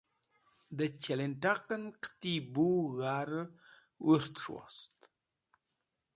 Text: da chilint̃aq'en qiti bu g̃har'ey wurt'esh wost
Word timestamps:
da 0.77 0.85
chilint̃aq'en 1.01 1.83
qiti 2.01 2.33
bu 2.53 2.67
g̃har'ey 2.95 3.49
wurt'esh 4.03 4.47
wost 4.53 4.97